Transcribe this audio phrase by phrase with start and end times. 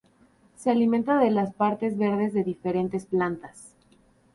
[0.55, 3.75] Se alimenta de las partes verdes de diferentes plantas.